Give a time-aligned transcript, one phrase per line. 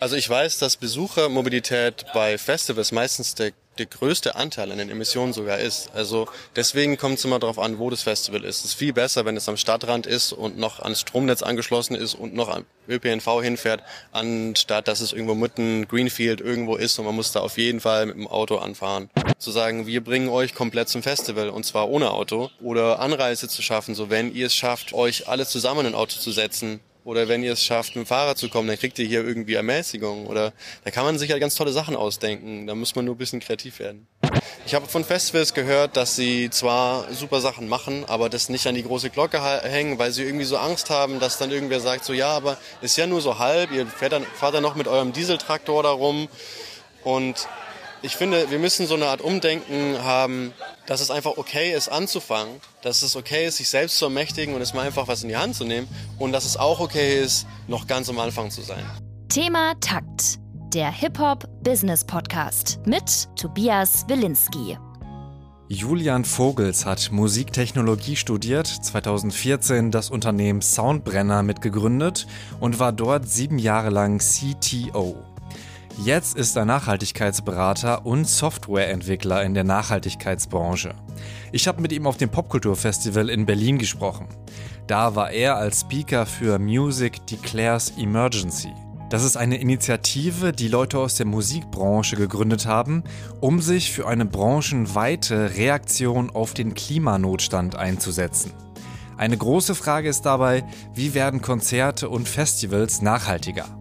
[0.00, 5.32] Also ich weiß, dass Besuchermobilität bei Festivals meistens der, der größte Anteil an den Emissionen
[5.32, 5.90] sogar ist.
[5.92, 8.60] Also deswegen kommt es immer darauf an, wo das Festival ist.
[8.60, 12.14] Es ist viel besser, wenn es am Stadtrand ist und noch ans Stromnetz angeschlossen ist
[12.14, 13.82] und noch am ÖPNV hinfährt,
[14.12, 18.06] anstatt dass es irgendwo mitten Greenfield irgendwo ist und man muss da auf jeden Fall
[18.06, 19.10] mit dem Auto anfahren.
[19.38, 23.62] Zu sagen, wir bringen euch komplett zum Festival und zwar ohne Auto oder Anreise zu
[23.62, 26.78] schaffen, so wenn ihr es schafft, euch alle zusammen in ein Auto zu setzen,
[27.08, 29.54] oder wenn ihr es schafft, mit dem Fahrrad zu kommen, dann kriegt ihr hier irgendwie
[29.54, 30.26] Ermäßigung.
[30.26, 30.52] Oder
[30.84, 32.66] da kann man sich ja ganz tolle Sachen ausdenken.
[32.66, 34.06] Da muss man nur ein bisschen kreativ werden.
[34.66, 38.74] Ich habe von Festivals gehört, dass sie zwar super Sachen machen, aber das nicht an
[38.74, 42.12] die große Glocke hängen, weil sie irgendwie so Angst haben, dass dann irgendwer sagt, so
[42.12, 45.14] ja, aber ist ja nur so halb, ihr fährt dann, fahrt dann noch mit eurem
[45.14, 46.28] Dieseltraktor da rum.
[47.04, 47.48] Und
[48.02, 50.52] ich finde, wir müssen so eine Art Umdenken haben,
[50.86, 54.60] dass es einfach okay ist, anzufangen, dass es okay ist, sich selbst zu ermächtigen und
[54.60, 55.88] es mal einfach was in die Hand zu nehmen
[56.18, 58.84] und dass es auch okay ist, noch ganz am Anfang zu sein.
[59.28, 60.38] Thema Takt,
[60.72, 64.78] der Hip-Hop-Business-Podcast mit Tobias Wilinski.
[65.70, 72.26] Julian Vogels hat Musiktechnologie studiert, 2014 das Unternehmen Soundbrenner mitgegründet
[72.58, 75.16] und war dort sieben Jahre lang CTO.
[76.04, 80.94] Jetzt ist er Nachhaltigkeitsberater und Softwareentwickler in der Nachhaltigkeitsbranche.
[81.50, 84.28] Ich habe mit ihm auf dem Popkulturfestival in Berlin gesprochen.
[84.86, 88.72] Da war er als Speaker für Music Declares Emergency.
[89.10, 93.02] Das ist eine Initiative, die Leute aus der Musikbranche gegründet haben,
[93.40, 98.52] um sich für eine branchenweite Reaktion auf den Klimanotstand einzusetzen.
[99.16, 100.62] Eine große Frage ist dabei,
[100.94, 103.77] wie werden Konzerte und Festivals nachhaltiger?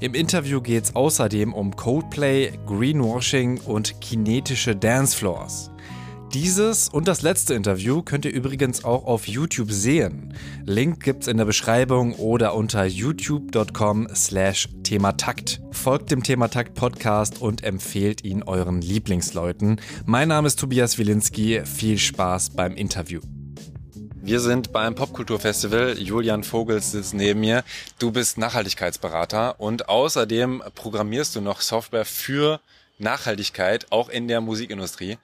[0.00, 5.72] Im Interview geht es außerdem um Codeplay, Greenwashing und kinetische Dancefloors.
[6.32, 10.34] Dieses und das letzte Interview könnt ihr übrigens auch auf YouTube sehen.
[10.64, 15.60] Link gibt's in der Beschreibung oder unter youtube.com slash thematakt.
[15.72, 19.80] Folgt dem Thematakt Podcast und empfehlt ihn euren Lieblingsleuten.
[20.06, 21.62] Mein Name ist Tobias Wilinski.
[21.64, 23.20] Viel Spaß beim Interview.
[24.28, 25.98] Wir sind beim Popkulturfestival.
[25.98, 27.64] Julian Vogels sitzt neben mir.
[27.98, 32.60] Du bist Nachhaltigkeitsberater und außerdem programmierst du noch Software für
[32.98, 35.16] Nachhaltigkeit, auch in der Musikindustrie.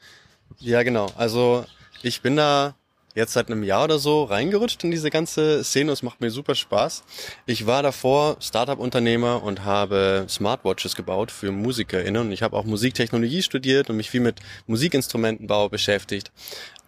[0.59, 1.13] Ja, genau.
[1.17, 1.67] Also
[2.01, 2.77] ich bin da
[3.15, 5.93] jetzt seit einem Jahr oder so reingerutscht in diese ganze Szene.
[5.93, 7.05] Es macht mir super Spaß.
[7.47, 12.23] Ich war davor Startup-Unternehmer und habe Smartwatches gebaut für MusikerInnen.
[12.23, 16.33] Und ich habe auch Musiktechnologie studiert und mich viel mit Musikinstrumentenbau beschäftigt.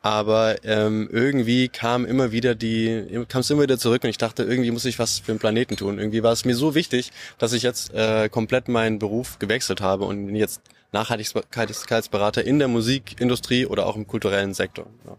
[0.03, 4.45] Aber ähm, irgendwie kam immer wieder die, kam es immer wieder zurück und ich dachte,
[4.45, 5.99] irgendwie muss ich was für den Planeten tun.
[5.99, 10.05] Irgendwie war es mir so wichtig, dass ich jetzt äh, komplett meinen Beruf gewechselt habe
[10.05, 10.61] und jetzt
[10.93, 14.87] Nachhaltigkeitsberater in der Musikindustrie oder auch im kulturellen Sektor.
[15.07, 15.17] Ja.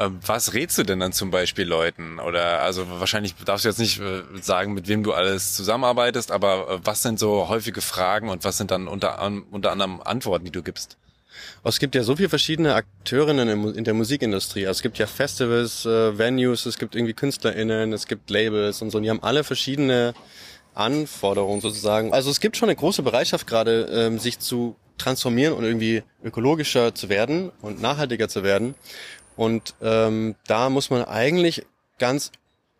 [0.00, 2.18] Ähm, was rätst du denn dann zum Beispiel Leuten?
[2.18, 6.70] Oder also wahrscheinlich darfst du jetzt nicht äh, sagen, mit wem du alles zusammenarbeitest, aber
[6.70, 10.52] äh, was sind so häufige Fragen und was sind dann unter, unter anderem Antworten, die
[10.52, 10.96] du gibst?
[11.64, 14.66] Es gibt ja so viele verschiedene Akteurinnen in der Musikindustrie.
[14.66, 18.90] Also es gibt ja Festivals, äh, Venues, es gibt irgendwie KünstlerInnen, es gibt Labels und
[18.90, 18.98] so.
[18.98, 20.14] Und die haben alle verschiedene
[20.74, 22.12] Anforderungen sozusagen.
[22.12, 26.94] Also es gibt schon eine große Bereitschaft gerade, ähm, sich zu transformieren und irgendwie ökologischer
[26.94, 28.74] zu werden und nachhaltiger zu werden.
[29.36, 31.64] Und ähm, da muss man eigentlich
[31.98, 32.32] ganz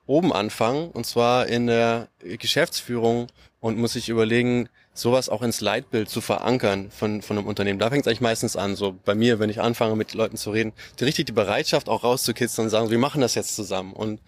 [0.07, 3.29] oben anfangen, und zwar in der Geschäftsführung
[3.61, 7.79] und muss sich überlegen, sowas auch ins Leitbild zu verankern von, von einem Unternehmen.
[7.79, 10.51] Da fängt es eigentlich meistens an, so bei mir, wenn ich anfange mit Leuten zu
[10.51, 13.93] reden, die richtig die Bereitschaft auch rauszukitzeln und sagen, wir machen das jetzt zusammen.
[13.93, 14.21] Und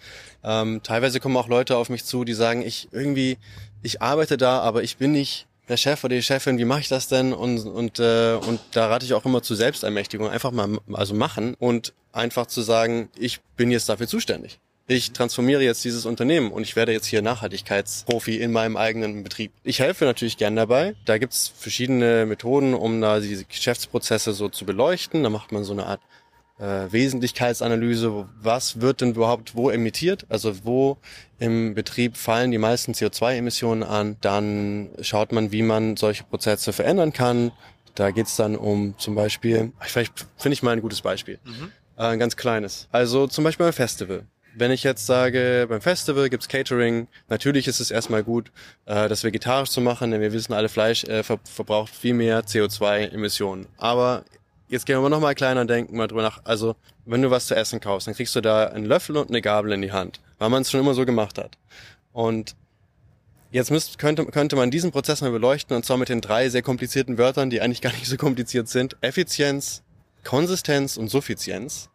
[0.44, 3.38] ähm, teilweise kommen auch Leute auf mich zu, die sagen, ich irgendwie,
[3.82, 6.88] ich arbeite da, aber ich bin nicht der Chef oder die Chefin, wie mache ich
[6.88, 7.32] das denn?
[7.32, 11.54] Und, und, äh, und da rate ich auch immer zu Selbstermächtigung, einfach mal also machen
[11.58, 16.62] und einfach zu sagen, ich bin jetzt dafür zuständig ich transformiere jetzt dieses Unternehmen und
[16.62, 19.52] ich werde jetzt hier Nachhaltigkeitsprofi in meinem eigenen Betrieb.
[19.62, 20.94] Ich helfe natürlich gern dabei.
[21.04, 25.22] Da gibt's verschiedene Methoden, um da diese Geschäftsprozesse so zu beleuchten.
[25.22, 26.00] Da macht man so eine Art
[26.58, 28.28] äh, Wesentlichkeitsanalyse.
[28.40, 30.26] Was wird denn überhaupt wo emittiert?
[30.28, 30.98] Also wo
[31.38, 34.16] im Betrieb fallen die meisten CO2-Emissionen an?
[34.20, 37.52] Dann schaut man, wie man solche Prozesse verändern kann.
[37.94, 41.38] Da geht's dann um zum Beispiel, vielleicht finde ich mal ein gutes Beispiel.
[41.44, 41.72] Mhm.
[41.96, 42.88] Äh, ein ganz kleines.
[42.90, 47.80] Also zum Beispiel ein Festival wenn ich jetzt sage, beim Festival gibt's Catering, natürlich ist
[47.80, 48.50] es erstmal gut,
[48.86, 52.44] äh, das vegetarisch zu machen, denn wir wissen, alle Fleisch äh, ver verbraucht viel mehr
[52.44, 53.66] CO2-Emissionen.
[53.78, 54.24] Aber
[54.68, 56.40] jetzt gehen wir noch mal kleiner denken, mal drüber nach.
[56.44, 59.42] Also, wenn du was zu essen kaufst, dann kriegst du da einen Löffel und eine
[59.42, 61.58] Gabel in die Hand, weil man es schon immer so gemacht hat.
[62.12, 62.54] Und
[63.50, 66.62] jetzt müsst, könnte, könnte man diesen Prozess mal beleuchten, und zwar mit den drei sehr
[66.62, 68.96] komplizierten Wörtern, die eigentlich gar nicht so kompliziert sind.
[69.00, 69.82] Effizienz,
[70.24, 71.88] Konsistenz und Suffizienz.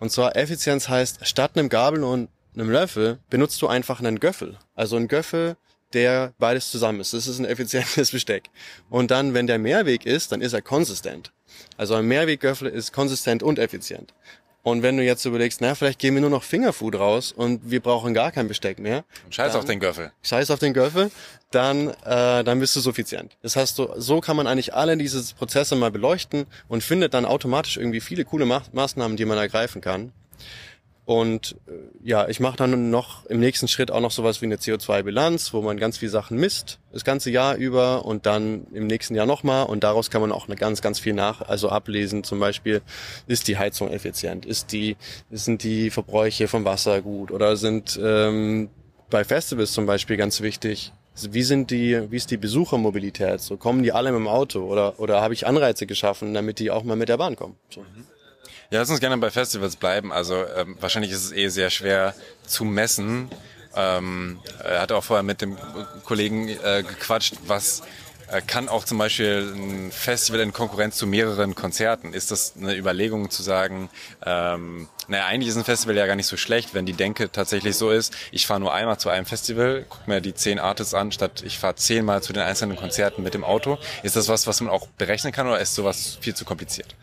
[0.00, 4.58] Und zwar Effizienz heißt, statt einem Gabel und einem Löffel benutzt du einfach einen Göffel.
[4.74, 5.56] Also einen Göffel,
[5.92, 7.12] der beides zusammen ist.
[7.12, 8.50] Das ist ein effizientes Besteck.
[8.90, 11.32] Und dann, wenn der Mehrweg ist, dann ist er konsistent.
[11.76, 14.14] Also ein Mehrweggöffel ist konsistent und effizient.
[14.66, 17.78] Und wenn du jetzt überlegst, na, vielleicht gehen wir nur noch Fingerfood raus und wir
[17.78, 19.04] brauchen gar kein Besteck mehr.
[19.30, 20.10] Scheiß dann, auf den Göffel.
[20.24, 21.12] Scheiß auf den Göffel,
[21.52, 23.36] dann, äh, dann bist du suffizient.
[23.42, 27.26] Das heißt, so, so kann man eigentlich alle diese Prozesse mal beleuchten und findet dann
[27.26, 30.10] automatisch irgendwie viele coole Ma Maßnahmen, die man ergreifen kann.
[31.06, 31.72] Und äh,
[32.02, 35.62] ja, ich mache dann noch im nächsten Schritt auch noch sowas wie eine CO2-Bilanz, wo
[35.62, 39.66] man ganz viele Sachen misst, das ganze Jahr über und dann im nächsten Jahr nochmal
[39.66, 42.24] und daraus kann man auch eine ganz, ganz viel nach, also ablesen.
[42.24, 42.82] Zum Beispiel,
[43.28, 44.44] ist die Heizung effizient?
[44.44, 44.96] Ist die,
[45.30, 47.30] sind die Verbräuche vom Wasser gut?
[47.30, 48.68] Oder sind ähm,
[49.08, 50.92] bei Festivals zum Beispiel ganz wichtig,
[51.30, 53.40] wie sind die, wie ist die Besuchermobilität?
[53.40, 56.72] So kommen die alle mit dem Auto oder oder habe ich Anreize geschaffen, damit die
[56.72, 57.54] auch mal mit der Bahn kommen?
[57.70, 57.82] So.
[57.82, 58.15] Mhm.
[58.70, 60.12] Ja, lass uns gerne bei Festivals bleiben.
[60.12, 62.14] Also ähm, wahrscheinlich ist es eh sehr schwer
[62.46, 63.30] zu messen.
[63.76, 65.56] Ähm, er hat auch vorher mit dem
[66.04, 67.82] Kollegen äh, gequatscht, was
[68.28, 72.12] äh, kann auch zum Beispiel ein Festival in Konkurrenz zu mehreren Konzerten.
[72.12, 73.88] Ist das eine Überlegung zu sagen,
[74.24, 77.76] ähm, naja, eigentlich ist ein Festival ja gar nicht so schlecht, wenn die Denke tatsächlich
[77.76, 81.12] so ist, ich fahre nur einmal zu einem Festival, guck mir die zehn Artists an,
[81.12, 83.78] statt ich fahre zehnmal zu den einzelnen Konzerten mit dem Auto.
[84.02, 86.96] Ist das was, was man auch berechnen kann oder ist sowas viel zu kompliziert?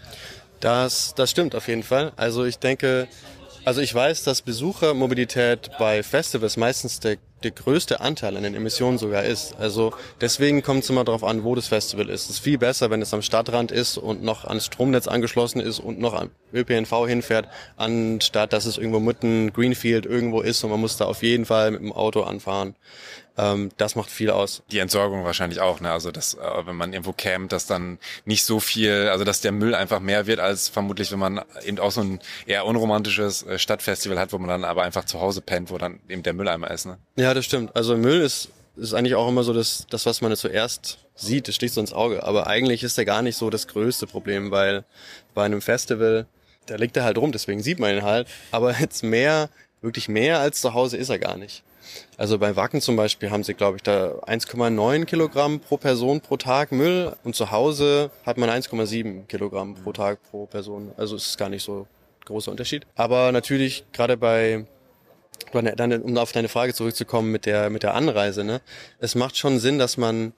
[0.64, 2.14] Das, das stimmt auf jeden Fall.
[2.16, 3.10] Also ich denke,
[3.66, 8.98] also ich weiß, dass Besuchermobilität bei Festivals meistens der, der größte Anteil an den Emissionen
[8.98, 9.58] sogar ist.
[9.60, 12.24] Also deswegen kommt es immer darauf an, wo das Festival ist.
[12.24, 15.80] Es ist viel besser, wenn es am Stadtrand ist und noch ans Stromnetz angeschlossen ist
[15.80, 20.80] und noch am ÖPNV hinfährt, anstatt dass es irgendwo mitten Greenfield irgendwo ist und man
[20.80, 22.76] muss da auf jeden Fall mit dem Auto anfahren.
[23.38, 24.62] Ähm, das macht viel aus.
[24.72, 25.92] Die Entsorgung wahrscheinlich auch, ne?
[25.92, 29.52] Also dass, äh, wenn man irgendwo campt, dass dann nicht so viel, also dass der
[29.52, 33.58] Müll einfach mehr wird als vermutlich, wenn man eben auch so ein eher unromantisches äh,
[33.58, 36.70] Stadtfestival hat, wo man dann aber einfach zu Hause pennt, wo dann eben der Mülleimer
[36.70, 36.98] ist, ne?
[37.16, 37.76] Ja, das stimmt.
[37.76, 41.56] Also Müll ist ist eigentlich auch immer so das, das was man zuerst sieht, das
[41.56, 42.24] sticht so ins Auge.
[42.24, 44.84] Aber eigentlich ist der gar nicht so das größte Problem, weil
[45.34, 46.26] bei einem Festival,
[46.66, 48.28] da liegt er halt rum, deswegen sieht man ihn halt.
[48.52, 49.50] Aber jetzt mehr,
[49.82, 51.64] wirklich mehr als zu Hause ist er gar nicht.
[52.18, 56.38] Also bei Wacken zum Beispiel haben sie, glaube ich, da 1,9 Kilogramm pro Person pro
[56.38, 60.92] Tag Müll und zu Hause hat man 1,7 Kilogramm pro Tag pro Person.
[60.98, 61.88] Also es ist gar nicht so
[62.26, 62.86] großer Unterschied.
[62.96, 64.66] Aber natürlich gerade bei
[65.52, 68.62] um auf deine Frage zurückzukommen mit der mit der Anreise, ne?
[69.00, 70.34] Es macht schon Sinn, dass man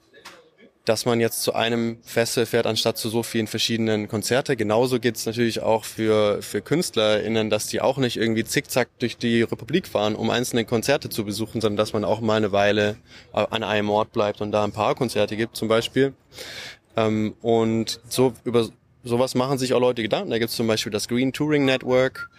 [0.86, 4.56] dass man jetzt zu einem Festival fährt, anstatt zu so vielen verschiedenen Konzerte.
[4.56, 9.42] Genauso geht's natürlich auch für, für KünstlerInnen, dass die auch nicht irgendwie zickzack durch die
[9.42, 12.96] Republik fahren, um einzelne Konzerte zu besuchen, sondern dass man auch mal eine Weile
[13.32, 16.14] an einem Ort bleibt und da ein paar Konzerte gibt zum Beispiel.
[16.96, 18.68] Ähm, und so über
[19.02, 20.30] sowas machen sich auch Leute Gedanken.
[20.30, 22.30] Da gibt's zum Beispiel das Green Touring Network.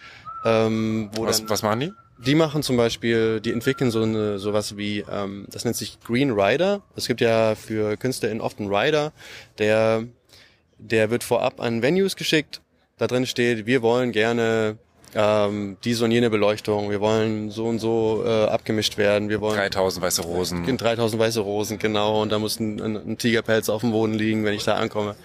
[0.44, 1.92] Ähm, wo was, dann, was machen die?
[2.24, 6.32] Die machen zum Beispiel, die entwickeln so eine sowas wie, ähm, das nennt sich Green
[6.32, 6.82] Rider.
[6.96, 9.12] Es gibt ja für KünstlerInnen oft einen Rider,
[9.58, 10.04] der,
[10.78, 12.60] der wird vorab an Venues geschickt.
[12.96, 14.78] Da drin steht, wir wollen gerne
[15.14, 19.56] ähm, diese und jene Beleuchtung, wir wollen so und so äh, abgemischt werden, wir wollen
[19.56, 20.76] 3000 weiße Rosen.
[20.76, 24.44] 3000 weiße Rosen, genau, und da muss ein, ein, ein Tigerpelz auf dem Boden liegen,
[24.44, 25.16] wenn ich da ankomme.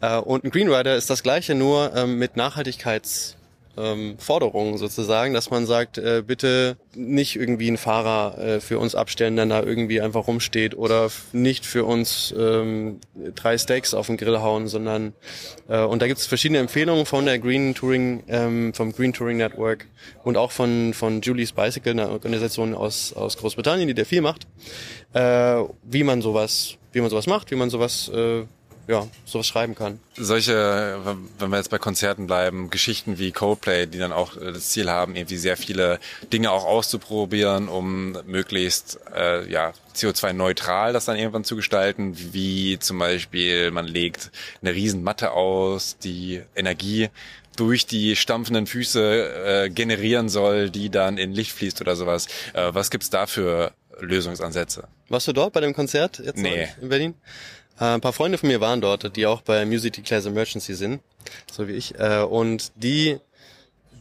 [0.00, 3.36] Äh, und ein Green Rider ist das gleiche, nur ähm, mit Nachhaltigkeits
[3.76, 8.94] ähm, Forderungen sozusagen, dass man sagt, äh, bitte nicht irgendwie einen Fahrer äh, für uns
[8.94, 13.00] abstellen, der da irgendwie einfach rumsteht oder nicht für uns ähm,
[13.34, 15.14] drei Steaks auf den Grill hauen, sondern
[15.68, 19.38] äh, und da gibt es verschiedene Empfehlungen von der Green Touring, ähm, vom Green Touring
[19.38, 19.86] Network
[20.24, 24.46] und auch von von Julie's Bicycle, einer Organisation aus aus Großbritannien, die der viel macht,
[25.14, 28.44] äh, wie man sowas, wie man sowas macht, wie man sowas äh,
[28.88, 30.00] ja, sowas schreiben kann.
[30.16, 30.98] Solche,
[31.38, 34.90] wenn wir jetzt bei Konzerten bleiben, Geschichten wie Coldplay, die dann auch äh, das Ziel
[34.90, 35.98] haben, irgendwie sehr viele
[36.32, 42.98] Dinge auch auszuprobieren, um möglichst äh, ja, CO2-neutral das dann irgendwann zu gestalten, wie zum
[42.98, 47.08] Beispiel man legt eine Riesenmatte aus, die Energie
[47.56, 52.26] durch die stampfenden Füße äh, generieren soll, die dann in Licht fließt oder sowas.
[52.54, 54.88] Äh, was gibt's da für Lösungsansätze?
[55.08, 56.68] Warst du dort bei dem Konzert jetzt nee.
[56.80, 57.14] in Berlin?
[57.82, 61.02] Äh, ein paar Freunde von mir waren dort, die auch bei Music Declares Emergency sind,
[61.50, 61.98] so wie ich.
[61.98, 63.18] Äh, und die,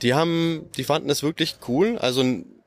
[0.03, 1.97] die haben, die fanden es wirklich cool.
[1.97, 2.23] Also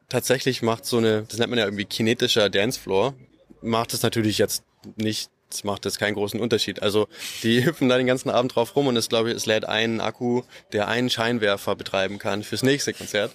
[0.08, 3.14] tatsächlich macht so eine, das nennt man ja irgendwie kinetischer Dancefloor,
[3.62, 4.64] macht es natürlich jetzt
[4.96, 5.30] nicht
[5.62, 6.82] macht jetzt keinen großen Unterschied.
[6.82, 7.06] Also
[7.44, 10.00] die hüpfen da den ganzen Abend drauf rum und es glaube ich, es lädt einen
[10.00, 10.42] Akku,
[10.72, 13.30] der einen Scheinwerfer betreiben kann fürs nächste Konzert.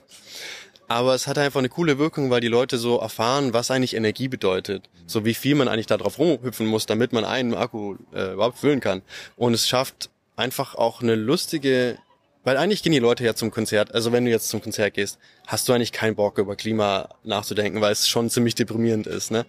[0.90, 4.28] Aber es hat einfach eine coole Wirkung, weil die Leute so erfahren, was eigentlich Energie
[4.28, 4.90] bedeutet.
[5.06, 8.58] So wie viel man eigentlich da drauf rumhüpfen muss, damit man einen Akku äh, überhaupt
[8.58, 9.02] füllen kann.
[9.38, 11.98] Und es schafft einfach auch eine lustige,
[12.44, 13.94] weil eigentlich gehen die Leute ja zum Konzert.
[13.94, 17.82] Also wenn du jetzt zum Konzert gehst, hast du eigentlich keinen Bock über Klima nachzudenken,
[17.82, 19.32] weil es schon ziemlich deprimierend ist.
[19.32, 19.46] Ne?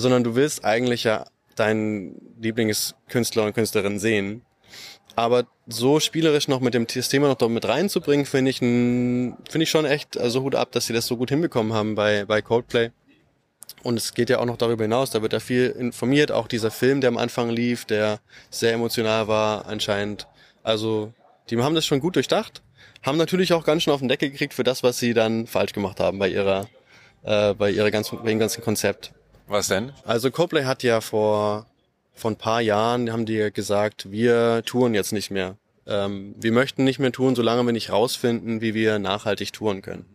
[0.00, 1.26] sondern du willst eigentlich ja
[1.56, 4.42] deinen Lieblingskünstler und Künstlerin sehen.
[5.16, 9.84] Aber so spielerisch noch mit dem Thema noch mit reinzubringen, finde ich, finde ich schon
[9.84, 12.90] echt, also Hut ab, dass sie das so gut hinbekommen haben bei, bei Coldplay.
[13.82, 16.70] Und es geht ja auch noch darüber hinaus, da wird ja viel informiert, auch dieser
[16.70, 20.26] Film, der am Anfang lief, der sehr emotional war anscheinend.
[20.62, 21.12] Also,
[21.50, 22.62] die haben das schon gut durchdacht,
[23.02, 25.72] haben natürlich auch ganz schön auf den Deckel gekriegt für das, was sie dann falsch
[25.72, 26.68] gemacht haben bei ihrer,
[27.22, 29.12] äh, bei ihrer ganzen, bei ihrem ganzen Konzept.
[29.46, 29.92] Was denn?
[30.04, 31.66] Also Coldplay hat ja vor,
[32.14, 35.56] vor ein paar Jahren haben die gesagt, wir touren jetzt nicht mehr.
[35.86, 40.06] Ähm, wir möchten nicht mehr touren, solange wir nicht rausfinden, wie wir nachhaltig touren können.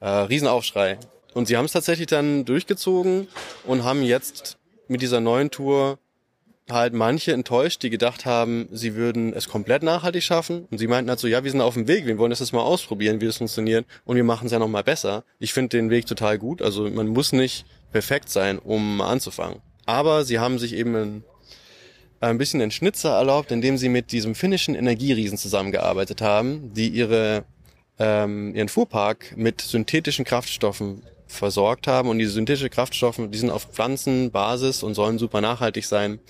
[0.00, 0.98] Äh, Riesenaufschrei.
[1.32, 3.28] Und sie haben es tatsächlich dann durchgezogen
[3.64, 4.58] und haben jetzt
[4.88, 5.98] mit dieser neuen Tour
[6.68, 10.66] halt manche enttäuscht, die gedacht haben, sie würden es komplett nachhaltig schaffen.
[10.70, 12.52] Und sie meinten halt so, ja, wir sind auf dem Weg, wir wollen das jetzt
[12.52, 13.86] mal ausprobieren, wie das funktioniert.
[14.04, 15.24] Und wir machen es ja noch mal besser.
[15.38, 16.62] Ich finde den Weg total gut.
[16.62, 19.60] Also man muss nicht perfekt sein, um anzufangen.
[19.90, 21.24] Aber sie haben sich eben ein,
[22.20, 27.44] ein bisschen den Schnitzer erlaubt, indem sie mit diesem finnischen Energieriesen zusammengearbeitet haben, die ihre,
[27.98, 32.08] ähm, ihren Fuhrpark mit synthetischen Kraftstoffen versorgt haben.
[32.08, 36.20] Und diese synthetischen Kraftstoffe, die sind auf Pflanzenbasis und sollen super nachhaltig sein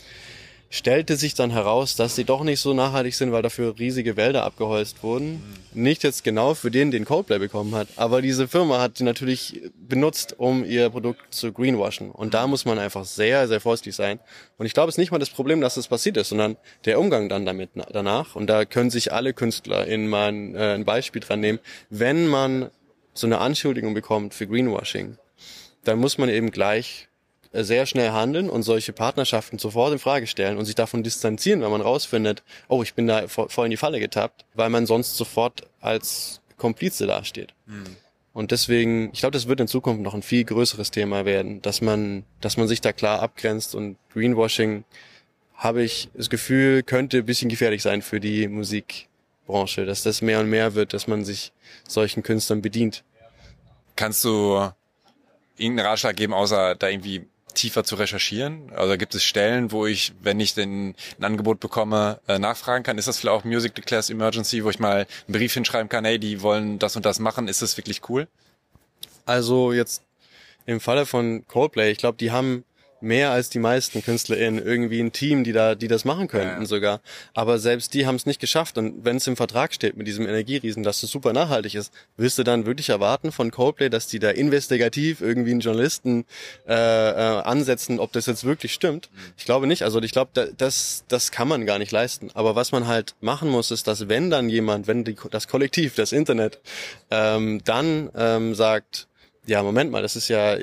[0.72, 4.44] stellte sich dann heraus, dass sie doch nicht so nachhaltig sind, weil dafür riesige Wälder
[4.44, 5.32] abgeholzt wurden.
[5.74, 5.82] Mhm.
[5.82, 9.60] Nicht jetzt genau für den, den Coldplay bekommen hat, aber diese Firma hat sie natürlich
[9.76, 12.12] benutzt, um ihr Produkt zu greenwashen.
[12.12, 14.20] Und da muss man einfach sehr, sehr vorsichtig sein.
[14.58, 17.00] Und ich glaube, es ist nicht mal das Problem, dass das passiert ist, sondern der
[17.00, 18.36] Umgang dann damit danach.
[18.36, 21.58] Und da können sich alle Künstler in mal ein, äh, ein Beispiel dran nehmen.
[21.90, 22.70] Wenn man
[23.12, 25.18] so eine Anschuldigung bekommt für Greenwashing,
[25.82, 27.08] dann muss man eben gleich
[27.52, 31.70] sehr schnell handeln und solche Partnerschaften sofort in Frage stellen und sich davon distanzieren, wenn
[31.70, 35.62] man rausfindet, oh, ich bin da voll in die Falle getappt, weil man sonst sofort
[35.80, 37.54] als Komplize dasteht.
[37.66, 37.96] Mhm.
[38.32, 41.80] Und deswegen, ich glaube, das wird in Zukunft noch ein viel größeres Thema werden, dass
[41.80, 44.84] man, dass man sich da klar abgrenzt und Greenwashing
[45.56, 50.40] habe ich das Gefühl, könnte ein bisschen gefährlich sein für die Musikbranche, dass das mehr
[50.40, 51.52] und mehr wird, dass man sich
[51.86, 53.02] solchen Künstlern bedient.
[53.96, 54.70] Kannst du
[55.58, 58.72] irgendeinen Ratschlag geben, außer da irgendwie tiefer zu recherchieren?
[58.74, 62.98] Also gibt es Stellen, wo ich, wenn ich denn ein Angebot bekomme, äh, nachfragen kann?
[62.98, 66.18] Ist das vielleicht auch Music Declares Emergency, wo ich mal einen Brief hinschreiben kann, hey,
[66.18, 68.28] die wollen das und das machen, ist das wirklich cool?
[69.26, 70.02] Also jetzt
[70.66, 72.64] im Falle von Coldplay, ich glaube, die haben
[73.02, 76.66] mehr als die meisten KünstlerInnen irgendwie ein Team, die da, die das machen könnten ja.
[76.66, 77.00] sogar.
[77.34, 78.78] Aber selbst die haben es nicht geschafft.
[78.78, 82.38] Und wenn es im Vertrag steht mit diesem Energieriesen, dass es super nachhaltig ist, willst
[82.38, 86.24] du dann wirklich erwarten von Coldplay, dass die da investigativ irgendwie einen Journalisten
[86.68, 89.10] äh, äh, ansetzen, ob das jetzt wirklich stimmt?
[89.36, 89.82] Ich glaube nicht.
[89.82, 92.30] Also ich glaube, da, das, das kann man gar nicht leisten.
[92.34, 95.94] Aber was man halt machen muss, ist, dass wenn dann jemand, wenn die, das Kollektiv,
[95.94, 96.60] das Internet,
[97.10, 99.08] ähm, dann ähm, sagt,
[99.46, 100.56] ja, Moment mal, das ist ja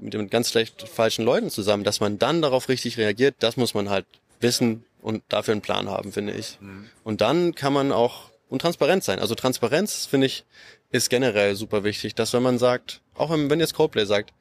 [0.00, 3.74] mit den ganz schlecht falschen Leuten zusammen, dass man dann darauf richtig reagiert, das muss
[3.74, 4.06] man halt
[4.40, 6.58] wissen und dafür einen Plan haben, finde ich.
[6.60, 6.88] Mhm.
[7.04, 9.18] Und dann kann man auch und transparent sein.
[9.18, 10.44] Also Transparenz, finde ich,
[10.90, 14.32] ist generell super wichtig, dass wenn man sagt, auch wenn, wenn jetzt Coldplay sagt,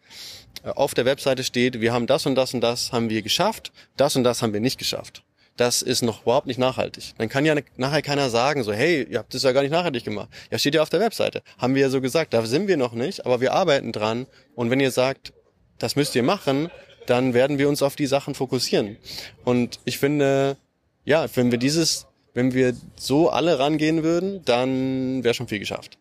[0.64, 3.72] äh, auf der Webseite steht, wir haben das und das und das haben wir geschafft,
[3.98, 5.24] das und das haben wir nicht geschafft
[5.58, 7.14] das ist noch überhaupt nicht nachhaltig.
[7.18, 10.04] Dann kann ja nachher keiner sagen, so, hey, ihr habt das ja gar nicht nachhaltig
[10.04, 10.30] gemacht.
[10.50, 11.44] Ja, steht ja auf der Webseite.
[11.58, 14.28] Haben wir ja so gesagt, da sind wir noch nicht, aber wir arbeiten dran.
[14.56, 15.34] Und wenn ihr sagt,
[15.78, 16.70] das müsst ihr machen,
[17.06, 18.98] dann werden wir uns auf die Sachen fokussieren.
[19.44, 20.58] Und ich finde,
[21.04, 25.98] ja, wenn wir dieses, wenn wir so alle rangehen würden, dann wäre schon viel geschafft.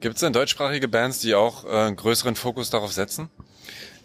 [0.00, 3.30] Gibt es denn deutschsprachige Bands, die auch äh, einen größeren Fokus darauf setzen?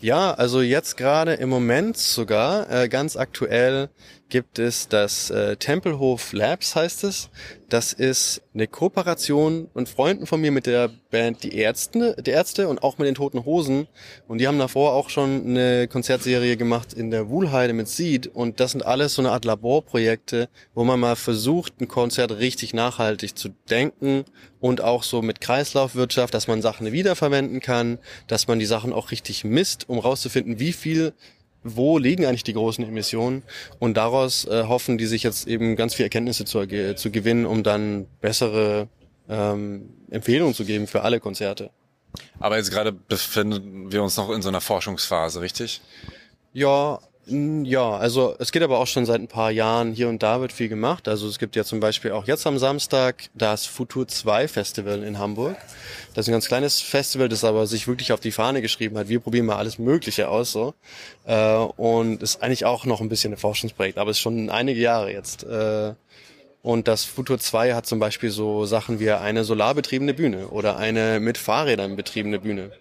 [0.01, 3.89] Ja, also jetzt gerade im Moment sogar, äh, ganz aktuell
[4.29, 7.29] gibt es das äh, Tempelhof Labs heißt es.
[7.67, 12.67] Das ist eine Kooperation und Freunden von mir mit der Band Die Ärzte, die Ärzte
[12.67, 13.87] und auch mit den Toten Hosen.
[14.27, 18.27] Und die haben davor auch schon eine Konzertserie gemacht in der Wuhlheide mit Seed.
[18.27, 22.73] Und das sind alles so eine Art Laborprojekte, wo man mal versucht, ein Konzert richtig
[22.73, 24.25] nachhaltig zu denken
[24.59, 29.11] und auch so mit Kreislaufwirtschaft, dass man Sachen wiederverwenden kann, dass man die Sachen auch
[29.11, 31.13] richtig misst, um rauszufinden, wie viel
[31.63, 33.43] wo liegen eigentlich die großen Emissionen
[33.79, 37.63] und daraus äh, hoffen die sich jetzt eben ganz viel Erkenntnisse zu, zu gewinnen, um
[37.63, 38.87] dann bessere
[39.27, 41.71] ähm, Empfehlungen zu geben für alle Konzerte.
[42.39, 45.81] Aber jetzt gerade befinden wir uns noch in so einer Forschungsphase, richtig?
[46.53, 46.99] Ja,
[47.29, 49.93] ja, also es geht aber auch schon seit ein paar Jahren.
[49.93, 51.07] Hier und da wird viel gemacht.
[51.07, 55.19] Also es gibt ja zum Beispiel auch jetzt am Samstag das Futur 2 Festival in
[55.19, 55.55] Hamburg.
[56.13, 59.09] Das ist ein ganz kleines Festival, das aber sich wirklich auf die Fahne geschrieben hat.
[59.09, 60.73] Wir probieren mal alles Mögliche aus so.
[61.25, 65.11] Äh, und ist eigentlich auch noch ein bisschen ein Forschungsprojekt, aber ist schon einige Jahre
[65.11, 65.43] jetzt.
[65.43, 65.93] Äh,
[66.61, 71.19] und das Futur 2 hat zum Beispiel so Sachen wie eine solarbetriebene Bühne oder eine
[71.19, 72.71] mit Fahrrädern betriebene Bühne.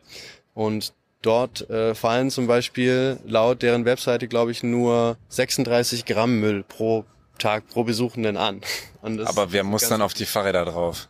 [0.54, 6.62] Und dort äh, fallen zum Beispiel laut deren Webseite, glaube ich, nur 36 Gramm Müll
[6.62, 7.04] pro
[7.38, 8.60] Tag pro Besuchenden an.
[9.24, 11.08] Aber wer muss dann auf die Fahrräder drauf?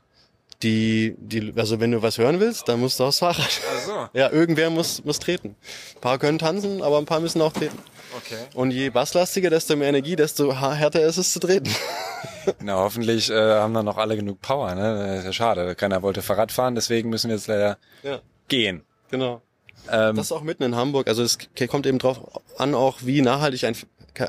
[0.62, 3.48] Die, die, also wenn du was hören willst, dann musst du aufs Fahrrad.
[3.48, 4.08] Ach so.
[4.18, 5.54] Ja, irgendwer muss, muss treten.
[5.94, 7.78] Ein paar können tanzen, aber ein paar müssen auch treten.
[8.16, 8.38] Okay.
[8.54, 11.70] Und je basslastiger, desto mehr Energie, desto härter ist es zu treten.
[12.60, 15.06] Na, hoffentlich äh, haben dann noch alle genug Power, ne?
[15.10, 15.74] Das ist ja schade.
[15.76, 18.20] Keiner wollte Fahrrad fahren, deswegen müssen wir jetzt leider Ja.
[18.48, 18.82] gehen.
[19.10, 19.42] Genau.
[19.90, 21.08] Ähm, Das ist auch mitten in Hamburg.
[21.08, 22.20] Also es kommt eben drauf
[22.58, 23.76] an, auch wie nachhaltig ein,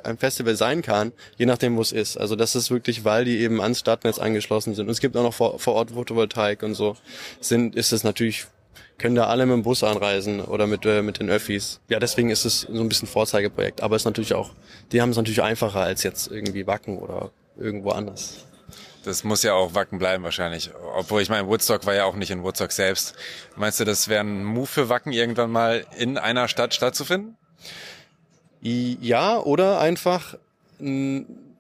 [0.04, 2.18] ein Festival sein kann, je nachdem, wo es ist.
[2.18, 4.86] Also das ist wirklich, weil die eben ans Stadtnetz angeschlossen sind.
[4.86, 6.96] Und es gibt auch noch vor, vor Ort Photovoltaik und so.
[7.42, 8.46] Sind, ist es natürlich,
[8.98, 11.80] können da alle mit dem Bus anreisen oder mit, äh, mit den Öffis.
[11.90, 13.82] Ja, deswegen ist es so ein bisschen Vorzeigeprojekt.
[13.82, 14.52] Aber es ist natürlich auch,
[14.92, 18.46] die haben es natürlich einfacher als jetzt irgendwie Wacken oder irgendwo anders.
[19.04, 20.72] Das muss ja auch Wacken bleiben wahrscheinlich.
[20.96, 23.16] Obwohl ich meine, Woodstock war ja auch nicht in Woodstock selbst.
[23.56, 27.38] Meinst du, das wäre ein Move für Wacken, irgendwann mal in einer Stadt stattzufinden?
[28.62, 30.36] Ja, oder einfach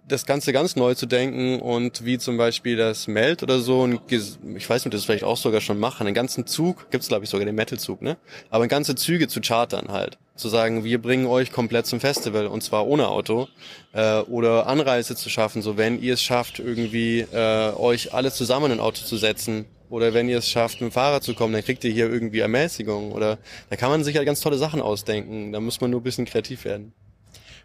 [0.09, 3.99] das Ganze ganz neu zu denken und wie zum Beispiel das Meld oder so, ein,
[4.09, 7.23] ich weiß nicht, ob das vielleicht auch sogar schon machen, einen ganzen Zug, gibt's glaube
[7.23, 8.17] ich sogar den Metal-Zug, ne?
[8.49, 10.17] Aber ganze Züge zu chartern halt.
[10.39, 13.49] Zu sagen, wir bringen euch komplett zum Festival und zwar ohne Auto.
[13.91, 18.67] Äh, oder Anreise zu schaffen, so wenn ihr es schafft, irgendwie äh, euch alle zusammen
[18.67, 19.65] in ein Auto zu setzen.
[19.89, 22.39] Oder wenn ihr es schafft, mit dem Fahrrad zu kommen, dann kriegt ihr hier irgendwie
[22.39, 23.11] Ermäßigung.
[23.11, 23.37] Oder
[23.69, 25.51] da kann man sich halt ganz tolle Sachen ausdenken.
[25.51, 26.93] Da muss man nur ein bisschen kreativ werden.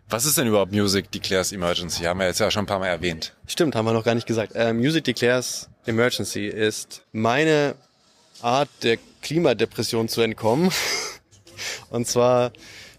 [0.08, 2.02] Was ist denn überhaupt Music Declares Emergency?
[2.02, 3.34] Haben wir jetzt ja schon ein paar Mal erwähnt.
[3.46, 4.54] Stimmt, haben wir noch gar nicht gesagt.
[4.54, 7.76] Äh, Music Declares Emergency ist meine
[8.42, 10.70] Art der Klimadepression zu entkommen.
[11.90, 12.52] Und zwar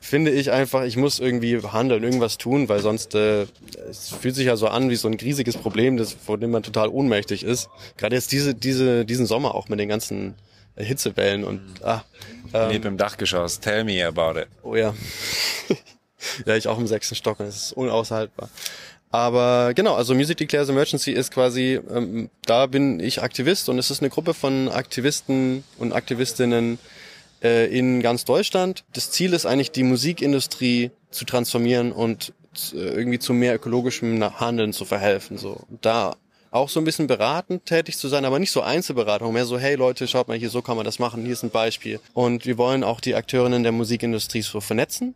[0.05, 3.47] finde ich einfach, ich muss irgendwie handeln, irgendwas tun, weil sonst äh,
[3.89, 6.61] es fühlt sich ja so an wie so ein riesiges Problem, das, vor dem man
[6.61, 7.69] total ohnmächtig ist.
[7.97, 10.35] Gerade jetzt diese, diese, diesen Sommer auch mit den ganzen
[10.75, 12.03] äh, Hitzewellen und ah,
[12.53, 13.59] ähm, Leb im Dachgeschoss.
[13.59, 14.47] Tell me about it.
[14.61, 14.93] Oh ja.
[16.45, 18.49] ja, ich auch im sechsten Stock und es ist unaushaltbar.
[19.09, 23.89] Aber genau, also Music Declares Emergency ist quasi, ähm, da bin ich Aktivist und es
[23.89, 26.79] ist eine Gruppe von Aktivisten und Aktivistinnen
[27.43, 28.83] äh, in ganz Deutschland.
[28.93, 32.33] Das Ziel ist eigentlich, die Musikindustrie zu transformieren und
[32.73, 35.37] äh, irgendwie zu mehr ökologischem Handeln zu verhelfen.
[35.37, 35.61] So.
[35.81, 36.15] Da
[36.51, 39.75] auch so ein bisschen beratend tätig zu sein, aber nicht so Einzelberatung, mehr so, hey
[39.75, 41.99] Leute, schaut mal hier, so kann man das machen, hier ist ein Beispiel.
[42.13, 45.15] Und wir wollen auch die Akteurinnen der Musikindustrie so vernetzen.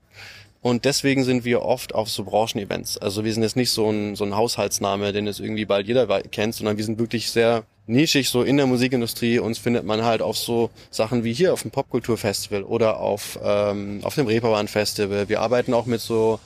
[0.62, 2.98] Und deswegen sind wir oft auf so Branchenevents.
[2.98, 6.22] Also wir sind jetzt nicht so ein, so ein Haushaltsname, den jetzt irgendwie bald jeder
[6.24, 9.40] kennt, sondern wir sind wirklich sehr nischig so in der Musikindustrie.
[9.40, 14.00] Uns findet man halt auf so Sachen wie hier auf dem Popkulturfestival oder auf, ähm,
[14.04, 15.28] auf dem Reeperbahn Festival.
[15.28, 16.40] Wir arbeiten auch mit so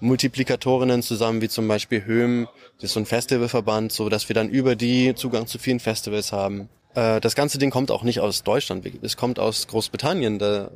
[0.00, 4.48] Multiplikatorinnen zusammen, wie zum Beispiel Höhm, das ist so ein Festivalverband, so dass wir dann
[4.48, 6.68] über die Zugang zu vielen Festivals haben.
[6.94, 10.38] Äh, das ganze Ding kommt auch nicht aus Deutschland, es kommt aus Großbritannien.
[10.38, 10.70] Da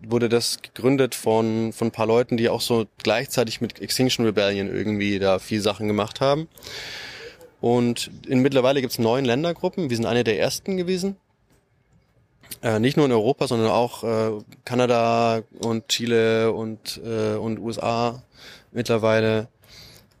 [0.00, 4.68] wurde das gegründet von, von ein paar Leuten, die auch so gleichzeitig mit Extinction Rebellion
[4.68, 6.48] irgendwie da viel Sachen gemacht haben.
[7.60, 9.90] Und in, mittlerweile gibt es neun Ländergruppen.
[9.90, 11.16] Wir sind eine der ersten gewesen.
[12.62, 18.22] Äh, nicht nur in Europa, sondern auch äh, Kanada und Chile und, äh, und USA
[18.72, 19.48] mittlerweile.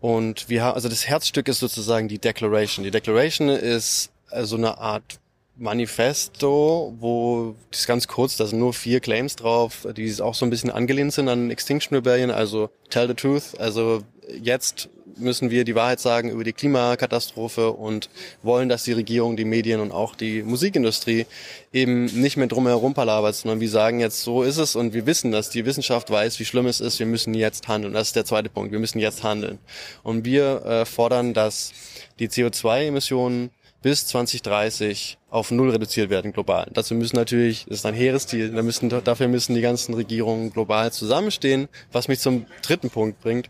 [0.00, 2.84] Und wir haben, also das Herzstück ist sozusagen die Declaration.
[2.84, 5.18] Die Declaration ist äh, so eine Art
[5.58, 10.44] Manifesto, wo das ist ganz kurz, da sind nur vier Claims drauf, die auch so
[10.44, 14.02] ein bisschen angelehnt sind an Extinction Rebellion, also tell the truth, also
[14.38, 18.08] jetzt müssen wir die Wahrheit sagen über die Klimakatastrophe und
[18.42, 21.26] wollen, dass die Regierung, die Medien und auch die Musikindustrie
[21.72, 25.32] eben nicht mehr drumherum palabert, sondern wir sagen jetzt, so ist es und wir wissen,
[25.32, 27.92] dass die Wissenschaft weiß, wie schlimm es ist, wir müssen jetzt handeln.
[27.92, 29.58] Das ist der zweite Punkt, wir müssen jetzt handeln.
[30.02, 31.72] Und wir äh, fordern, dass
[32.18, 33.50] die CO2-Emissionen
[33.86, 36.68] bis 2030 auf null reduziert werden global.
[36.72, 40.50] Dazu müssen natürlich, das ist ein hehres Ziel, da müssen, dafür müssen die ganzen Regierungen
[40.50, 43.48] global zusammenstehen, was mich zum dritten Punkt bringt.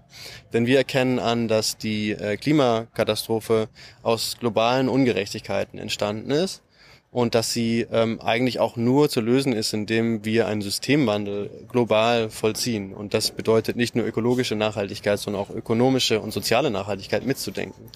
[0.53, 3.71] Denn wir erkennen an, dass die äh, Klimakatastrophe
[4.03, 6.63] aus globalen Ungerechtigkeiten entstanden ist
[7.11, 12.29] und dass sie ähm, eigentlich auch nur zu lösen ist, indem wir einen Systemwandel global
[12.29, 12.93] vollziehen.
[12.93, 17.91] Und das bedeutet nicht nur ökologische Nachhaltigkeit, sondern auch ökonomische und soziale Nachhaltigkeit mitzudenken.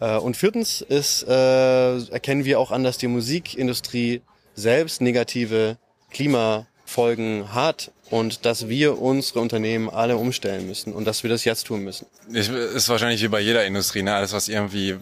[0.00, 4.22] Äh, Und viertens ist, äh, erkennen wir auch an, dass die Musikindustrie
[4.54, 5.76] selbst negative
[6.10, 11.66] Klimafolgen hat und dass wir unsere Unternehmen alle umstellen müssen und dass wir das jetzt
[11.66, 12.06] tun müssen.
[12.32, 14.14] Ist wahrscheinlich wie bei jeder Industrie, ne?
[14.14, 14.96] Alles, was irgendwie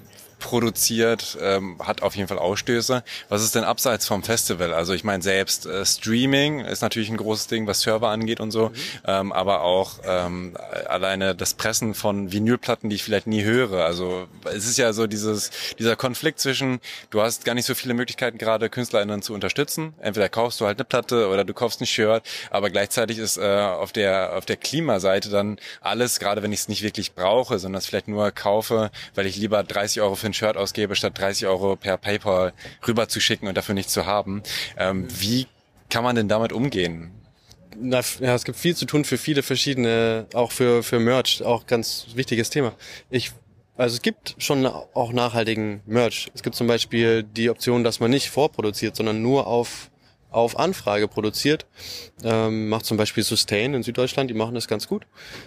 [0.45, 3.03] produziert, ähm, hat auf jeden Fall Ausstöße.
[3.31, 4.75] Was ist denn abseits vom Festival?
[4.75, 8.51] Also ich meine selbst äh, Streaming ist natürlich ein großes Ding, was Server angeht und
[8.51, 8.75] so, mhm.
[9.07, 10.55] ähm, aber auch ähm,
[10.87, 13.87] alleine das Pressen von Vinylplatten, die ich vielleicht nie höre.
[13.87, 16.79] Also es ist ja so dieses dieser Konflikt zwischen,
[17.09, 19.95] du hast gar nicht so viele Möglichkeiten gerade KünstlerInnen zu unterstützen.
[19.99, 23.61] Entweder kaufst du halt eine Platte oder du kaufst ein Shirt, aber gleichzeitig ist äh,
[23.61, 27.79] auf der auf der Klimaseite dann alles, gerade wenn ich es nicht wirklich brauche, sondern
[27.79, 31.47] es vielleicht nur kaufe, weil ich lieber 30 Euro für ein Shirt ausgebe, statt 30
[31.47, 32.53] Euro per PayPal
[32.87, 34.43] rüber zu schicken und dafür nichts zu haben.
[34.77, 35.47] Ähm, wie
[35.89, 37.13] kann man denn damit umgehen?
[37.77, 41.67] Na, ja, es gibt viel zu tun für viele verschiedene, auch für, für Merch, auch
[41.67, 42.75] ganz wichtiges Thema.
[43.11, 43.33] Ich,
[43.77, 46.31] also es gibt schon auch nachhaltigen Merch.
[46.35, 49.91] Es gibt zum Beispiel die Option, dass man nicht vorproduziert, sondern nur auf
[50.35, 51.67] auf Anfrage produziert.
[52.23, 55.07] Ähm, macht zum Beispiel Sustain in Süddeutschland, die machen das ganz gut.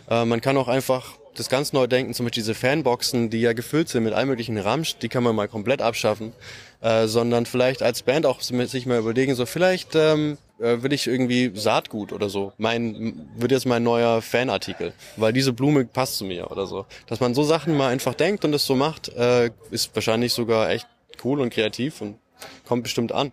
[0.10, 3.54] Äh, man kann auch einfach das ganz neu denken, zum Beispiel diese Fanboxen, die ja
[3.54, 6.34] gefüllt sind mit allem möglichen Ramsch, die kann man mal komplett abschaffen,
[6.82, 11.08] äh, sondern vielleicht als Band auch sich mal überlegen, so vielleicht ähm, äh, will ich
[11.08, 12.54] irgendwie Saatgut oder so.
[12.58, 16.86] Mein wird jetzt mein neuer Fanartikel, weil diese Blume passt zu mir oder so.
[17.06, 20.69] Dass man so Sachen mal einfach denkt und es so macht, äh, ist wahrscheinlich sogar
[20.71, 20.88] echt
[21.23, 22.17] cool und kreativ und
[22.65, 23.32] kommt bestimmt an.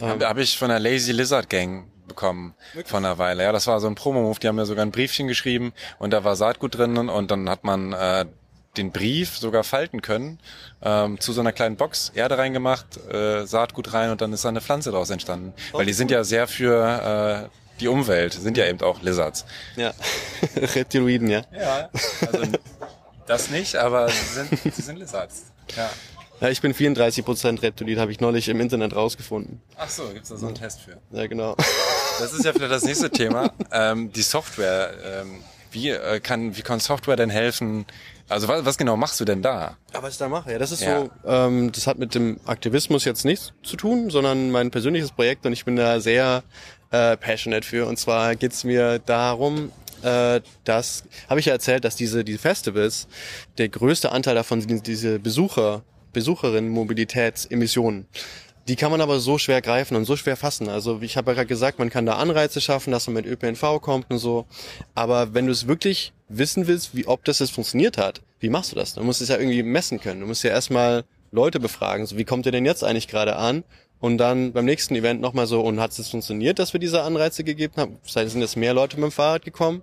[0.00, 2.90] Ähm, Habe ich von der Lazy Lizard Gang bekommen Wirklich?
[2.90, 3.42] von einer Weile.
[3.42, 6.24] Ja, das war so ein Promo-Move, die haben mir sogar ein Briefchen geschrieben und da
[6.24, 8.24] war Saatgut drin und dann hat man äh,
[8.76, 10.38] den Brief sogar falten können,
[10.82, 14.48] ähm, zu so einer kleinen Box Erde reingemacht, äh, Saatgut rein und dann ist da
[14.48, 15.52] eine Pflanze daraus entstanden.
[15.72, 19.44] Oh, Weil die sind ja sehr für äh, die Umwelt, sind ja eben auch Lizards.
[19.76, 19.92] Ja,
[20.56, 21.42] Reptiloiden, ja.
[21.52, 21.88] Ja,
[22.26, 22.42] also
[23.26, 25.46] das nicht, aber sie sind, sie sind Lizards.
[25.76, 25.90] Ja.
[26.40, 29.60] Ja, ich bin 34% Reptilit, habe ich neulich im Internet rausgefunden.
[29.76, 30.98] Ach so, gibt's da so einen Test für?
[31.10, 31.56] Ja, genau.
[32.20, 33.52] Das ist ja vielleicht das nächste Thema.
[33.72, 34.92] Ähm, die Software.
[35.04, 37.86] Ähm, wie äh, kann wie kann Software denn helfen?
[38.28, 39.76] Also was, was genau machst du denn da?
[39.92, 41.00] Ja, was ich da mache, ja, das ist ja.
[41.00, 45.46] so, ähm, das hat mit dem Aktivismus jetzt nichts zu tun, sondern mein persönliches Projekt
[45.46, 46.42] und ich bin da sehr
[46.90, 47.86] äh, passionate für.
[47.86, 49.72] Und zwar geht's mir darum,
[50.02, 53.08] äh, das habe ich ja erzählt, dass diese, diese Festivals,
[53.56, 58.06] der größte Anteil davon sind diese Besucher Besucherinnen-Mobilitätsemissionen.
[58.68, 60.68] Die kann man aber so schwer greifen und so schwer fassen.
[60.68, 63.80] Also ich habe ja gerade gesagt, man kann da Anreize schaffen, dass man mit ÖPNV
[63.80, 64.44] kommt und so.
[64.94, 68.72] Aber wenn du es wirklich wissen willst, wie ob das jetzt funktioniert hat, wie machst
[68.72, 68.92] du das?
[68.94, 70.20] Du musst es ja irgendwie messen können.
[70.20, 73.64] Du musst ja erstmal Leute befragen, so wie kommt ihr denn jetzt eigentlich gerade an?
[74.00, 77.44] Und dann beim nächsten Event nochmal so, und hat es funktioniert, dass wir diese Anreize
[77.44, 77.98] gegeben haben?
[78.02, 79.82] Vielleicht sind jetzt mehr Leute mit dem Fahrrad gekommen.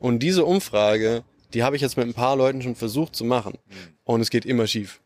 [0.00, 3.58] Und diese Umfrage, die habe ich jetzt mit ein paar Leuten schon versucht zu machen.
[4.04, 5.01] Und es geht immer schief.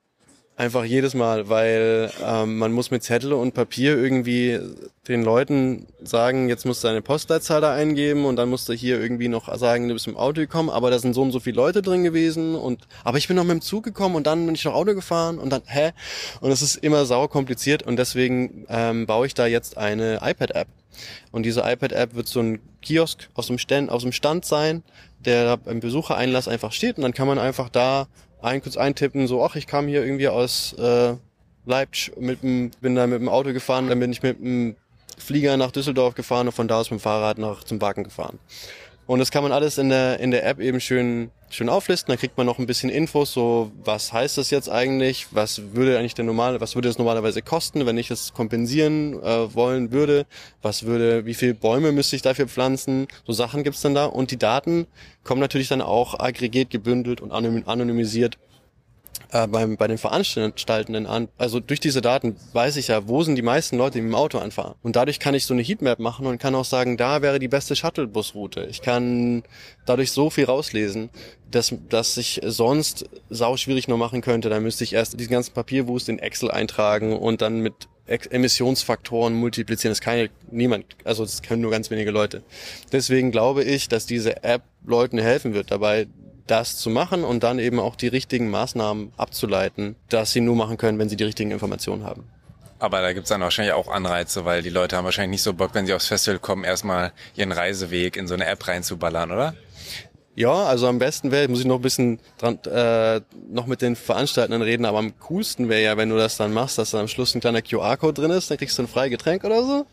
[0.58, 4.58] Einfach jedes Mal, weil ähm, man muss mit Zettel und Papier irgendwie
[5.06, 8.98] den Leuten sagen, jetzt musst du deine Postleitzahl da eingeben und dann musst du hier
[8.98, 11.56] irgendwie noch sagen, du bist im Auto gekommen, aber da sind so und so viele
[11.56, 14.54] Leute drin gewesen und aber ich bin noch mit dem Zug gekommen und dann bin
[14.54, 15.90] ich noch Auto gefahren und dann, hä?
[16.40, 20.68] Und es ist immer sauer kompliziert und deswegen ähm, baue ich da jetzt eine iPad-App.
[21.32, 24.82] Und diese iPad-App wird so ein Kiosk aus dem Stand, aus dem Stand sein,
[25.18, 28.06] der beim Besuchereinlass einfach steht und dann kann man einfach da
[28.46, 31.14] ein, kurz eintippen, so, ach, ich kam hier irgendwie aus äh,
[31.66, 34.76] Leipzig, mit dem, bin da mit dem Auto gefahren, dann bin ich mit dem
[35.18, 38.38] Flieger nach Düsseldorf gefahren und von da aus mit dem Fahrrad nach zum Wagen gefahren.
[39.06, 42.10] Und das kann man alles in der, in der App eben schön, schön auflisten.
[42.12, 45.28] Da kriegt man noch ein bisschen Infos, so was heißt das jetzt eigentlich?
[45.30, 49.54] Was würde eigentlich der normale, was würde es normalerweise kosten, wenn ich es kompensieren äh,
[49.54, 50.26] wollen würde?
[50.60, 53.06] Was würde, wie viele Bäume müsste ich dafür pflanzen?
[53.24, 54.06] So Sachen gibt's dann da.
[54.06, 54.88] Und die Daten
[55.22, 58.38] kommen natürlich dann auch aggregiert, gebündelt und anonymisiert
[59.32, 61.28] äh, beim, bei den Veranstaltenden an.
[61.38, 64.14] Also durch diese Daten weiß ich ja, wo sind die meisten Leute, die mit dem
[64.14, 64.74] Auto anfahren.
[64.82, 67.48] Und dadurch kann ich so eine Heatmap machen und kann auch sagen, da wäre die
[67.48, 68.66] beste Shuttlebusroute.
[68.70, 69.42] Ich kann
[69.84, 71.10] dadurch so viel rauslesen,
[71.50, 74.48] dass, dass ich sonst sau schwierig nur machen könnte.
[74.50, 79.90] Da müsste ich erst diesen ganzen Papierwust in Excel eintragen und dann mit Emissionsfaktoren multiplizieren.
[79.90, 82.42] Das kann niemand, also das können nur ganz wenige Leute.
[82.92, 86.06] Deswegen glaube ich, dass diese App Leuten helfen wird dabei,
[86.46, 90.76] das zu machen und dann eben auch die richtigen Maßnahmen abzuleiten, dass sie nur machen
[90.76, 92.24] können, wenn sie die richtigen Informationen haben.
[92.78, 95.70] Aber da gibt's dann wahrscheinlich auch Anreize, weil die Leute haben wahrscheinlich nicht so Bock,
[95.72, 99.54] wenn sie aufs Festival kommen, erstmal ihren Reiseweg in so eine App reinzuballern, oder?
[100.34, 103.96] Ja, also am besten wäre, muss ich noch ein bisschen dran, äh, noch mit den
[103.96, 107.08] Veranstaltern reden, aber am coolsten wäre ja, wenn du das dann machst, dass da am
[107.08, 109.86] Schluss ein kleiner QR-Code drin ist, dann kriegst du ein freies Getränk oder so.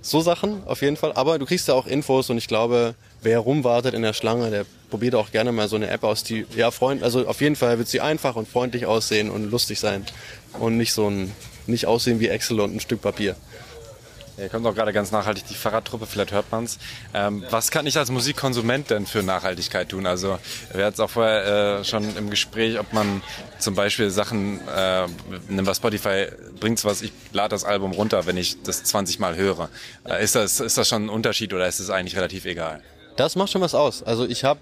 [0.00, 1.12] So Sachen, auf jeden Fall.
[1.12, 4.66] Aber du kriegst ja auch Infos und ich glaube, wer rumwartet in der Schlange, der
[4.88, 7.78] probiert auch gerne mal so eine App aus, die, ja, freund, also auf jeden Fall
[7.78, 10.04] wird sie einfach und freundlich aussehen und lustig sein
[10.58, 11.32] und nicht so ein,
[11.66, 13.36] nicht aussehen wie Excel und ein Stück Papier.
[14.40, 16.78] Hier kommt auch gerade ganz nachhaltig die Fahrradtruppe, vielleicht hört man's.
[17.12, 20.06] Ähm, was kann ich als Musikkonsument denn für Nachhaltigkeit tun?
[20.06, 20.38] Also
[20.72, 23.22] wir hatten es auch vorher äh, schon im Gespräch, ob man
[23.58, 25.06] zum Beispiel Sachen, äh,
[25.48, 26.28] nimm was Spotify,
[26.58, 29.68] bringt's was, ich lade das Album runter, wenn ich das 20 Mal höre.
[30.08, 32.80] Äh, ist, das, ist das schon ein Unterschied oder ist es eigentlich relativ egal?
[33.20, 34.02] Das macht schon was aus.
[34.02, 34.60] Also ich habe,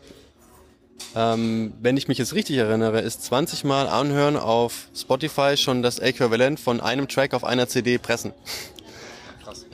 [1.15, 6.01] ähm, wenn ich mich jetzt richtig erinnere, ist 20 Mal anhören auf Spotify schon das
[6.01, 8.33] Äquivalent von einem Track auf einer CD pressen.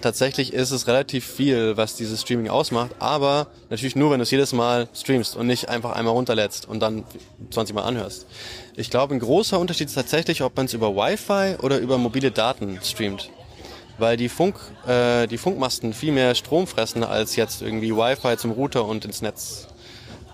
[0.03, 4.31] Tatsächlich ist es relativ viel, was dieses Streaming ausmacht, aber natürlich nur, wenn du es
[4.31, 7.05] jedes Mal streamst und nicht einfach einmal runterlädst und dann
[7.53, 8.27] 20 Mal anhörst.
[8.77, 12.31] Ich glaube, ein großer Unterschied ist tatsächlich, ob man es über Wi-Fi oder über mobile
[12.31, 13.31] Daten streamt.
[13.99, 18.51] Weil die, Funk, äh, die Funkmasten viel mehr Strom fressen als jetzt irgendwie Wi-Fi zum
[18.51, 19.69] Router und ins Netz.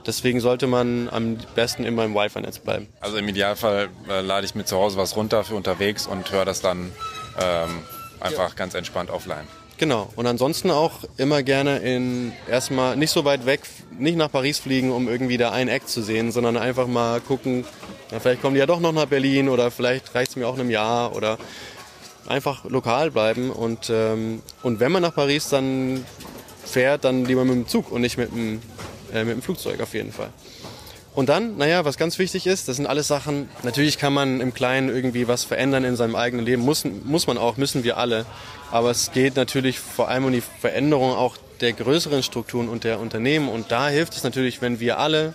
[0.06, 2.88] Deswegen sollte man am besten immer im Wi-Fi-Netz bleiben.
[3.00, 6.46] Also im Idealfall äh, lade ich mir zu Hause was runter für unterwegs und höre
[6.46, 6.92] das dann
[7.38, 7.82] ähm,
[8.20, 8.54] einfach ja.
[8.54, 9.46] ganz entspannt offline.
[9.80, 10.10] Genau.
[10.14, 13.60] Und ansonsten auch immer gerne in erstmal nicht so weit weg,
[13.98, 17.64] nicht nach Paris fliegen, um irgendwie da einen Act zu sehen, sondern einfach mal gucken,
[18.10, 20.54] na, vielleicht kommen die ja doch noch nach Berlin oder vielleicht reicht es mir auch
[20.54, 21.38] in einem Jahr oder
[22.30, 23.50] einfach lokal bleiben.
[23.50, 26.04] Und, ähm, und wenn man nach Paris dann
[26.64, 28.60] fährt, dann lieber mit dem Zug und nicht mit dem,
[29.12, 30.30] äh, mit dem Flugzeug auf jeden Fall.
[31.12, 34.54] Und dann, naja, was ganz wichtig ist, das sind alles Sachen, natürlich kann man im
[34.54, 38.26] Kleinen irgendwie was verändern in seinem eigenen Leben, muss, muss man auch, müssen wir alle.
[38.70, 43.00] Aber es geht natürlich vor allem um die Veränderung auch der größeren Strukturen und der
[43.00, 43.48] Unternehmen.
[43.48, 45.34] Und da hilft es natürlich, wenn wir alle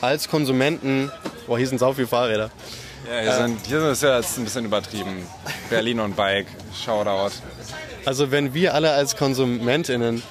[0.00, 1.10] als Konsumenten,
[1.48, 2.50] boah, hier sind sau viele Fahrräder.
[3.08, 5.26] Ja, hier, sind, hier ist ja jetzt ein bisschen übertrieben.
[5.68, 6.46] Berlin und Bike,
[6.84, 7.32] Shoutout.
[8.04, 10.22] Also wenn wir alle als KonsumentInnen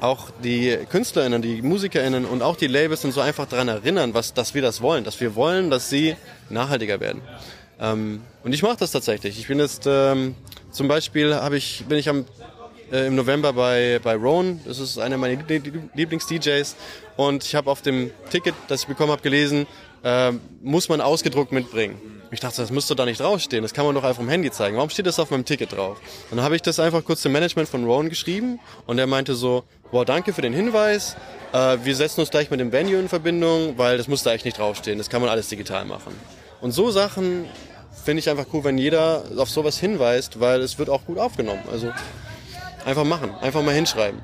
[0.00, 4.34] auch die KünstlerInnen, die MusikerInnen und auch die Labels und so einfach daran erinnern, was,
[4.34, 6.16] dass wir das wollen, dass wir wollen, dass sie
[6.48, 7.22] nachhaltiger werden.
[7.80, 9.38] Ähm, und ich mache das tatsächlich.
[9.38, 10.34] Ich bin jetzt ähm,
[10.70, 12.26] zum Beispiel habe ich bin ich am
[12.92, 14.60] äh, im November bei bei Roan.
[14.66, 15.42] Das ist einer meiner
[15.94, 16.76] Lieblings-DJs
[17.16, 19.66] und ich habe auf dem Ticket, das ich bekommen habe, gelesen,
[20.02, 20.32] äh,
[20.62, 22.20] muss man ausgedruckt mitbringen.
[22.32, 23.62] Ich dachte, das müsste da nicht draufstehen.
[23.62, 24.76] Das kann man doch einfach vom Handy zeigen.
[24.76, 26.00] Warum steht das auf meinem Ticket drauf?
[26.30, 29.64] dann habe ich das einfach kurz dem Management von Rowan geschrieben und er meinte so,
[29.90, 31.16] boah, danke für den Hinweis.
[31.52, 34.44] Äh, wir setzen uns gleich mit dem Venue in Verbindung, weil das muss da eigentlich
[34.44, 34.98] nicht draufstehen.
[34.98, 36.14] Das kann man alles digital machen.
[36.60, 37.46] Und so Sachen
[38.04, 41.62] finde ich einfach cool, wenn jeder auf sowas hinweist, weil es wird auch gut aufgenommen.
[41.70, 41.90] Also
[42.84, 44.20] einfach machen, einfach mal hinschreiben.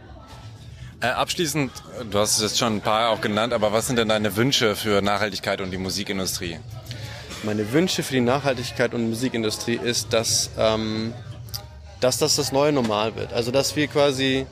[1.00, 1.70] Äh, abschließend,
[2.10, 4.74] du hast es jetzt schon ein paar auch genannt, aber was sind denn deine Wünsche
[4.76, 6.58] für Nachhaltigkeit und die Musikindustrie?
[7.42, 11.12] Meine Wünsche für die Nachhaltigkeit und Musikindustrie ist, dass, ähm,
[12.00, 13.34] dass das das neue Normal wird.
[13.34, 14.46] Also dass wir quasi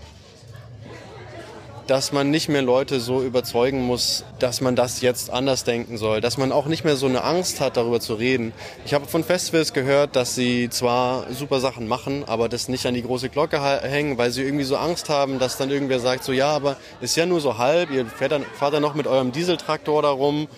[1.87, 6.20] dass man nicht mehr Leute so überzeugen muss, dass man das jetzt anders denken soll,
[6.20, 8.53] dass man auch nicht mehr so eine Angst hat, darüber zu reden.
[8.87, 12.94] Ich habe von Festivals gehört, dass sie zwar super Sachen machen, aber das nicht an
[12.94, 16.33] die große Glocke hängen, weil sie irgendwie so Angst haben, dass dann irgendwer sagt, so
[16.33, 19.33] ja, aber ist ja nur so halb, ihr fährt dann, fahrt dann noch mit eurem
[19.33, 20.49] Dieseltraktor da rum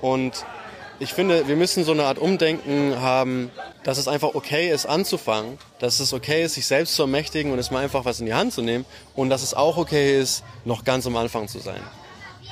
[0.00, 0.44] und
[1.02, 3.50] ich finde, wir müssen so eine Art Umdenken haben,
[3.82, 7.58] dass es einfach okay ist, anzufangen, dass es okay ist, sich selbst zu ermächtigen und
[7.58, 8.84] es mal einfach was in die Hand zu nehmen
[9.16, 11.80] und dass es auch okay ist, noch ganz am Anfang zu sein.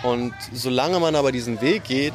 [0.02, 2.14] Und solange man aber diesen Weg geht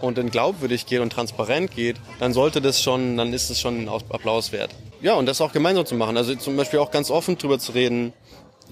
[0.00, 3.82] und dann glaubwürdig geht und transparent geht, dann sollte das schon, dann ist es schon
[3.82, 4.70] ein Applaus wert.
[5.02, 6.16] Ja, und das auch gemeinsam zu machen.
[6.16, 8.14] Also zum Beispiel auch ganz offen drüber zu reden,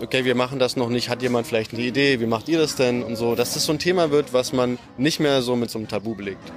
[0.01, 2.77] okay, wir machen das noch nicht, hat jemand vielleicht eine Idee, wie macht ihr das
[2.77, 5.71] denn und so, dass das so ein Thema wird, was man nicht mehr so mit
[5.71, 6.51] so einem Tabu belegt.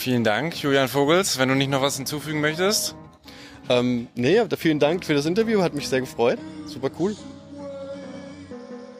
[0.00, 1.38] Vielen Dank, Julian Vogels.
[1.38, 2.96] Wenn du nicht noch was hinzufügen möchtest?
[3.68, 6.38] Ähm, nee, vielen Dank für das Interview, hat mich sehr gefreut.
[6.64, 7.14] Super cool.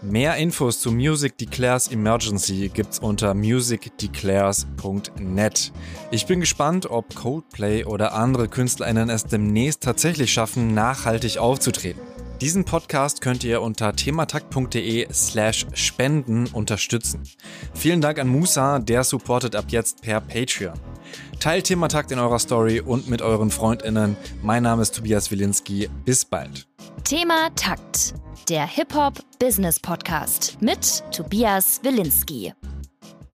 [0.03, 5.73] Mehr Infos zu Music Declares Emergency gibt's unter musicdeclares.net.
[6.11, 12.03] Ich bin gespannt, ob Coldplay oder andere KünstlerInnen es demnächst tatsächlich schaffen, nachhaltig aufzutreten.
[12.41, 17.23] Diesen Podcast könnt ihr unter thematakt.de slash spenden unterstützen.
[17.75, 20.79] Vielen Dank an Musa, der supportet ab jetzt per Patreon.
[21.39, 24.17] Teilt Thematakt in eurer Story und mit euren FreundInnen.
[24.43, 25.91] Mein Name ist Tobias Wilinski.
[26.07, 26.67] Bis bald.
[27.05, 28.15] Thema Takt,
[28.49, 32.55] der Hip-Hop-Business-Podcast mit Tobias Wilinski.